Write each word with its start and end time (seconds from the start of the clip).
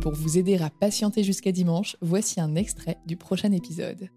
Pour 0.00 0.14
vous 0.14 0.38
aider 0.38 0.56
à 0.56 0.70
patienter 0.70 1.22
jusqu'à 1.22 1.52
dimanche, 1.52 1.96
voici 2.00 2.40
un 2.40 2.54
extrait 2.54 2.96
du 3.06 3.16
prochain 3.16 3.52
épisode. 3.52 4.08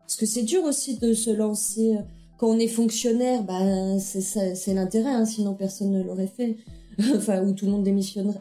Parce 0.00 0.16
que 0.16 0.26
c'est 0.26 0.42
dur 0.42 0.64
aussi 0.64 0.98
de 0.98 1.14
se 1.14 1.30
lancer 1.30 1.94
euh, 1.94 2.02
quand 2.36 2.48
on 2.48 2.58
est 2.58 2.66
fonctionnaire, 2.66 3.44
bah, 3.44 3.98
c'est 4.00 4.74
l'intérêt, 4.74 5.10
hein, 5.10 5.26
sinon 5.26 5.54
personne 5.54 5.92
ne 5.92 6.02
l'aurait 6.02 6.26
fait. 6.26 6.56
enfin, 7.14 7.44
ou 7.44 7.52
tout 7.52 7.66
le 7.66 7.72
monde 7.72 7.88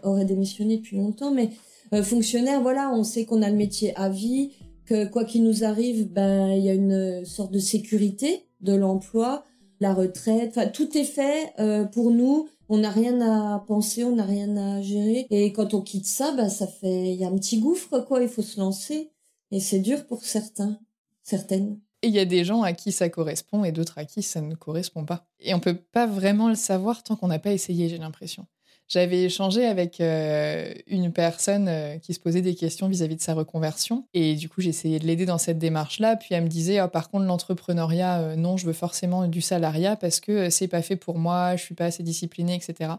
aurait 0.04 0.26
démissionné 0.26 0.78
depuis 0.78 0.98
longtemps. 0.98 1.32
Mais 1.32 1.52
euh, 1.94 2.02
fonctionnaire, 2.02 2.62
voilà, 2.62 2.92
on 2.92 3.04
sait 3.04 3.26
qu'on 3.26 3.44
a 3.44 3.50
le 3.50 3.56
métier 3.56 3.96
à 3.96 4.10
vie, 4.10 4.52
que 4.86 5.06
quoi 5.06 5.24
qu'il 5.24 5.44
nous 5.44 5.64
arrive, 5.64 6.12
ben 6.12 6.52
il 6.54 6.64
y 6.64 6.70
a 6.70 6.74
une 6.74 7.24
sorte 7.26 7.52
de 7.52 7.60
sécurité 7.60 8.48
de 8.62 8.74
l'emploi, 8.74 9.44
la 9.80 9.94
retraite, 9.94 10.50
enfin 10.50 10.68
tout 10.68 10.98
est 10.98 11.04
fait 11.04 11.54
euh, 11.60 11.86
pour 11.86 12.10
nous 12.10 12.48
on 12.70 12.78
n'a 12.78 12.92
rien 12.92 13.20
à 13.20 13.60
penser, 13.60 14.04
on 14.04 14.16
n'a 14.16 14.26
rien 14.26 14.56
à 14.56 14.82
gérer. 14.82 15.26
Et 15.32 15.52
quand 15.52 15.74
on 15.74 15.82
quitte 15.82 16.06
ça, 16.06 16.32
bah, 16.32 16.50
ça 16.50 16.68
fait, 16.68 17.14
il 17.14 17.20
y 17.20 17.26
a 17.26 17.28
un 17.28 17.36
petit 17.36 17.60
gouffre, 17.60 18.00
quoi. 18.00 18.22
Il 18.22 18.30
faut 18.30 18.44
se 18.44 18.60
lancer. 18.60 19.12
Et 19.52 19.60
c'est 19.60 19.80
dur 19.80 20.06
pour 20.06 20.24
certains, 20.24 20.80
certaines. 21.24 21.80
Et 22.04 22.08
il 22.08 22.14
y 22.14 22.20
a 22.20 22.26
des 22.26 22.46
gens 22.46 22.62
à 22.62 22.74
qui 22.74 22.92
ça 22.92 23.10
correspond 23.10 23.64
et 23.64 23.72
d'autres 23.72 23.98
à 23.98 24.06
qui 24.06 24.22
ça 24.22 24.42
ne 24.42 24.56
correspond 24.56 25.04
pas. 25.04 25.28
Et 25.40 25.54
on 25.54 25.60
peut 25.60 25.76
pas 25.76 26.06
vraiment 26.06 26.48
le 26.48 26.56
savoir 26.56 27.04
tant 27.04 27.16
qu'on 27.16 27.28
n'a 27.28 27.40
pas 27.40 27.52
essayé, 27.52 27.90
j'ai 27.90 27.98
l'impression. 27.98 28.46
J'avais 28.90 29.22
échangé 29.22 29.68
avec 29.68 30.02
euh, 30.02 30.74
une 30.88 31.14
personne 31.14 31.68
euh, 31.70 31.98
qui 32.00 32.16
se 32.16 32.20
posait 32.20 32.42
des 32.42 32.56
questions 32.56 32.88
vis-à-vis 32.88 33.18
de 33.18 33.22
sa 33.22 33.36
reconversion. 33.36 34.08
Et 34.16 34.34
du 34.34 34.50
coup, 34.50 34.62
essayé 34.62 34.98
de 34.98 35.06
l'aider 35.06 35.28
dans 35.28 35.38
cette 35.38 35.60
démarche-là. 35.60 36.16
Puis 36.16 36.30
elle 36.32 36.46
me 36.46 36.50
disait, 36.50 36.82
oh, 36.82 36.88
par 36.88 37.12
contre, 37.12 37.26
l'entrepreneuriat, 37.26 38.20
euh, 38.20 38.36
non, 38.36 38.58
je 38.58 38.66
veux 38.66 38.74
forcément 38.74 39.28
du 39.28 39.42
salariat 39.42 39.96
parce 39.96 40.20
que 40.20 40.50
c'est 40.50 40.68
pas 40.68 40.82
fait 40.82 40.96
pour 40.96 41.20
moi, 41.20 41.56
je 41.56 41.64
suis 41.64 41.76
pas 41.76 41.86
assez 41.86 42.02
disciplinée, 42.02 42.56
etc. 42.56 42.94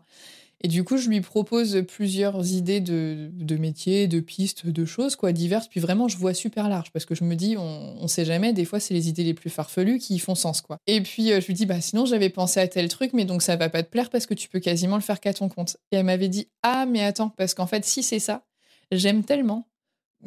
Et 0.63 0.69
du 0.69 0.85
coup, 0.85 0.99
je 0.99 1.09
lui 1.09 1.23
propose 1.23 1.85
plusieurs 1.89 2.53
idées 2.53 2.81
de, 2.81 3.31
de 3.33 3.57
métiers, 3.57 4.09
de 4.09 4.21
pistes, 4.21 4.67
de 4.67 4.85
choses, 4.85 5.17
quoi, 5.17 5.33
diverses. 5.33 5.69
Puis 5.69 5.81
vraiment, 5.81 6.07
je 6.07 6.19
vois 6.19 6.35
super 6.35 6.69
large 6.69 6.93
parce 6.93 7.07
que 7.07 7.15
je 7.15 7.25
me 7.25 7.35
dis, 7.35 7.57
on, 7.57 7.97
on 7.99 8.09
sait 8.09 8.27
jamais, 8.27 8.53
des 8.53 8.67
fois, 8.67 8.79
c'est 8.79 8.93
les 8.93 9.09
idées 9.09 9.25
les 9.25 9.33
plus 9.33 9.49
farfelues 9.49 9.99
qui 9.99 10.19
font 10.19 10.35
sens, 10.35 10.61
quoi. 10.61 10.77
Et 10.87 11.01
puis, 11.01 11.33
euh, 11.33 11.41
je 11.41 11.47
lui 11.47 11.55
dis, 11.55 11.65
bah, 11.65 11.81
sinon, 11.81 12.05
j'avais 12.05 12.29
pensé 12.29 12.61
à 12.61 12.69
tel 12.69 12.89
truc, 12.89 13.13
mais 13.15 13.25
donc 13.25 13.41
ça 13.41 13.57
va 13.57 13.71
pas 13.71 13.83
te 13.83 13.89
plaire 13.89 14.11
parce 14.11 14.27
que 14.27 14.35
tu 14.35 14.51
peux 14.51 14.61
quasiment 14.61 14.97
le 14.97 15.03
faire 15.03 15.21
qu'à 15.21 15.33
ton 15.33 15.49
compte. 15.49 15.79
Et 15.93 15.97
elle 15.97 16.05
m'avait 16.05 16.29
dit, 16.29 16.49
ah, 16.63 16.85
mais 16.85 17.03
attends, 17.03 17.31
parce 17.31 17.55
qu'en 17.55 17.67
fait, 17.67 17.87
si 17.87 18.03
c'est 18.03 18.19
ça, 18.19 18.45
j'aime 18.93 19.25
tellement 19.25 19.67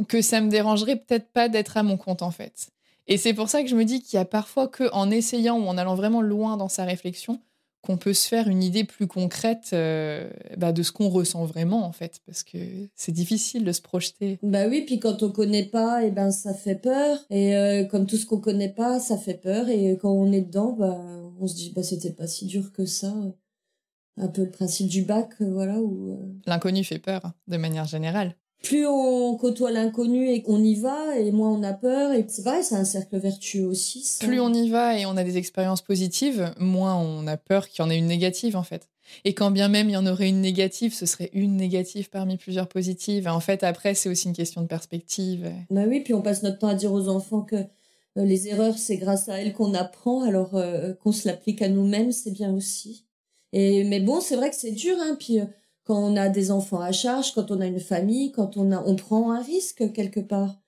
que 0.07 0.23
ça 0.23 0.41
me 0.41 0.49
dérangerait 0.49 0.95
peut-être 0.95 1.31
pas 1.31 1.47
d'être 1.47 1.77
à 1.77 1.83
mon 1.83 1.97
compte, 1.97 2.23
en 2.23 2.31
fait. 2.31 2.69
Et 3.05 3.17
c'est 3.17 3.33
pour 3.33 3.49
ça 3.49 3.61
que 3.61 3.69
je 3.69 3.75
me 3.75 3.85
dis 3.85 4.01
qu'il 4.01 4.17
y 4.17 4.19
a 4.19 4.25
parfois 4.25 4.67
que 4.67 4.89
en 4.93 5.11
essayant 5.11 5.59
ou 5.59 5.67
en 5.67 5.77
allant 5.77 5.95
vraiment 5.95 6.21
loin 6.21 6.57
dans 6.57 6.69
sa 6.69 6.85
réflexion, 6.85 7.39
qu'on 7.83 7.97
peut 7.97 8.13
se 8.13 8.27
faire 8.27 8.47
une 8.47 8.63
idée 8.63 8.85
plus 8.85 9.07
concrète 9.07 9.71
euh, 9.73 10.29
bah, 10.57 10.71
de 10.71 10.81
ce 10.83 10.91
qu'on 10.91 11.09
ressent 11.09 11.45
vraiment 11.45 11.85
en 11.85 11.91
fait 11.91 12.21
parce 12.25 12.43
que 12.43 12.57
c'est 12.95 13.11
difficile 13.11 13.65
de 13.65 13.71
se 13.73 13.81
projeter. 13.81 14.39
Bah 14.41 14.67
oui, 14.67 14.83
puis 14.85 14.99
quand 14.99 15.21
on 15.21 15.29
connaît 15.29 15.65
pas, 15.65 16.01
et 16.01 16.07
eh 16.07 16.11
ben 16.11 16.31
ça 16.31 16.53
fait 16.53 16.75
peur 16.75 17.19
et 17.29 17.55
euh, 17.55 17.83
comme 17.83 18.05
tout 18.05 18.15
ce 18.15 18.25
qu'on 18.25 18.39
connaît 18.39 18.73
pas, 18.73 18.99
ça 18.99 19.17
fait 19.17 19.33
peur 19.33 19.67
et 19.67 19.97
quand 20.01 20.11
on 20.11 20.31
est 20.31 20.41
dedans, 20.41 20.71
bah 20.71 20.97
on 21.39 21.45
se 21.45 21.55
dit 21.55 21.73
bah 21.75 21.83
c'était 21.83 22.13
pas 22.13 22.25
si 22.25 22.45
dur 22.45 22.71
que 22.71 22.85
ça. 22.85 23.13
Un 24.17 24.27
peu 24.27 24.43
le 24.43 24.51
principe 24.51 24.87
du 24.87 25.01
bac, 25.01 25.29
euh, 25.41 25.51
voilà. 25.51 25.79
Où, 25.79 26.19
L'inconnu 26.45 26.83
fait 26.83 26.99
peur, 26.99 27.33
de 27.47 27.57
manière 27.57 27.85
générale 27.85 28.35
plus 28.63 28.87
on 28.87 29.35
côtoie 29.35 29.71
l'inconnu 29.71 30.29
et 30.29 30.41
qu'on 30.41 30.63
y 30.63 30.75
va, 30.75 31.19
et 31.19 31.31
moins 31.31 31.51
on 31.51 31.61
a 31.63 31.73
peur. 31.73 32.13
Et 32.13 32.25
c'est 32.27 32.43
pareil, 32.43 32.63
c'est 32.63 32.75
un 32.75 32.85
cercle 32.85 33.17
vertueux 33.17 33.65
aussi. 33.65 34.17
Plus 34.21 34.39
on 34.39 34.53
y 34.53 34.69
va 34.69 34.97
et 34.97 35.05
on 35.05 35.17
a 35.17 35.23
des 35.23 35.37
expériences 35.37 35.81
positives, 35.81 36.51
moins 36.57 36.95
on 36.95 37.27
a 37.27 37.37
peur 37.37 37.67
qu'il 37.67 37.83
y 37.83 37.87
en 37.87 37.91
ait 37.91 37.97
une 37.97 38.07
négative 38.07 38.55
en 38.55 38.63
fait. 38.63 38.87
Et 39.25 39.33
quand 39.33 39.51
bien 39.51 39.67
même 39.67 39.89
il 39.89 39.93
y 39.93 39.97
en 39.97 40.07
aurait 40.07 40.29
une 40.29 40.39
négative, 40.39 40.93
ce 40.93 41.05
serait 41.05 41.29
une 41.33 41.57
négative 41.57 42.09
parmi 42.09 42.37
plusieurs 42.37 42.69
positives. 42.69 43.27
en 43.27 43.41
fait, 43.41 43.63
après, 43.63 43.95
c'est 43.95 44.09
aussi 44.09 44.29
une 44.29 44.35
question 44.35 44.61
de 44.61 44.67
perspective. 44.67 45.51
Bah 45.69 45.83
oui, 45.85 45.99
puis 45.99 46.13
on 46.13 46.21
passe 46.21 46.41
notre 46.41 46.59
temps 46.59 46.69
à 46.69 46.75
dire 46.75 46.93
aux 46.93 47.09
enfants 47.09 47.41
que 47.41 47.57
euh, 47.57 47.65
les 48.15 48.47
erreurs, 48.47 48.77
c'est 48.77 48.97
grâce 48.97 49.27
à 49.27 49.41
elles 49.41 49.53
qu'on 49.53 49.73
apprend, 49.73 50.23
alors 50.23 50.55
euh, 50.55 50.93
qu'on 50.93 51.11
se 51.11 51.27
l'applique 51.27 51.61
à 51.61 51.67
nous-mêmes, 51.67 52.13
c'est 52.13 52.31
bien 52.31 52.53
aussi. 52.53 53.05
Et 53.51 53.83
mais 53.83 53.99
bon, 53.99 54.21
c'est 54.21 54.37
vrai 54.37 54.49
que 54.49 54.55
c'est 54.55 54.71
dur, 54.71 54.95
hein. 55.01 55.17
Puis 55.19 55.41
euh, 55.41 55.45
quand 55.85 55.97
on 55.97 56.15
a 56.15 56.29
des 56.29 56.51
enfants 56.51 56.79
à 56.79 56.91
charge, 56.91 57.33
quand 57.33 57.51
on 57.51 57.59
a 57.59 57.65
une 57.65 57.79
famille, 57.79 58.31
quand 58.31 58.57
on 58.57 58.71
a, 58.71 58.81
on 58.85 58.95
prend 58.95 59.31
un 59.31 59.41
risque 59.41 59.91
quelque 59.93 60.19
part. 60.19 60.61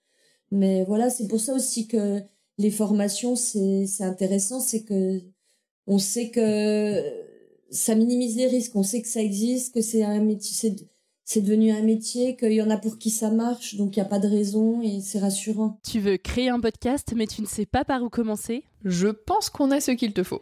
Mais 0.52 0.84
voilà, 0.86 1.10
c'est 1.10 1.28
pour 1.28 1.40
ça 1.40 1.54
aussi 1.54 1.88
que 1.88 2.22
les 2.58 2.72
formations, 2.72 3.36
c'est, 3.36 3.86
c'est 3.88 4.04
intéressant, 4.04 4.60
c'est 4.60 4.84
que 4.84 5.22
on 5.88 6.00
sait 6.00 6.30
que 6.30 7.04
ça 7.70 7.96
minimise 7.96 8.36
les 8.36 8.48
risques. 8.48 8.76
On 8.76 8.84
sait 8.84 9.02
que 9.02 9.08
ça 9.08 9.22
existe, 9.22 9.74
que 9.74 9.82
c'est 9.82 10.04
un 10.04 10.20
métier, 10.20 10.76
c'est 11.24 11.42
devenu 11.42 11.72
un 11.72 11.82
métier, 11.82 12.36
qu'il 12.36 12.54
y 12.54 12.62
en 12.62 12.70
a 12.70 12.78
pour 12.78 12.98
qui 12.98 13.10
ça 13.10 13.32
marche, 13.32 13.76
donc 13.76 13.96
il 13.96 14.00
n'y 14.00 14.06
a 14.06 14.10
pas 14.10 14.20
de 14.20 14.28
raison 14.28 14.82
et 14.82 15.02
c'est 15.02 15.20
rassurant. 15.20 15.80
Tu 15.84 16.00
veux 16.00 16.18
créer 16.18 16.50
un 16.50 16.60
podcast, 16.60 17.14
mais 17.16 17.28
tu 17.28 17.42
ne 17.42 17.48
sais 17.48 17.66
pas 17.66 17.84
par 17.84 18.04
où 18.04 18.10
commencer? 18.10 18.64
Je 18.84 19.08
pense 19.08 19.50
qu'on 19.50 19.72
a 19.72 19.80
ce 19.80 19.92
qu'il 19.92 20.14
te 20.14 20.24
faut. 20.24 20.42